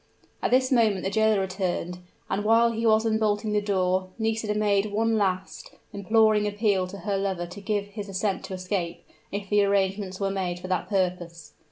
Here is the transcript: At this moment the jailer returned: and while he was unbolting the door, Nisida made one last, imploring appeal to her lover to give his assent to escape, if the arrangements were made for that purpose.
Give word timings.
At 0.41 0.49
this 0.49 0.71
moment 0.71 1.03
the 1.03 1.11
jailer 1.11 1.39
returned: 1.41 1.99
and 2.27 2.43
while 2.43 2.71
he 2.71 2.87
was 2.87 3.05
unbolting 3.05 3.53
the 3.53 3.61
door, 3.61 4.07
Nisida 4.17 4.55
made 4.55 4.87
one 4.91 5.15
last, 5.15 5.75
imploring 5.93 6.47
appeal 6.47 6.87
to 6.87 7.01
her 7.05 7.17
lover 7.19 7.45
to 7.45 7.61
give 7.61 7.85
his 7.85 8.09
assent 8.09 8.43
to 8.45 8.55
escape, 8.55 9.05
if 9.31 9.47
the 9.47 9.63
arrangements 9.63 10.19
were 10.19 10.31
made 10.31 10.57
for 10.59 10.69
that 10.69 10.89
purpose. 10.89 11.53